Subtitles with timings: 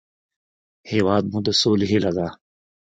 [0.91, 2.27] هېواد مو د سولې هیله ده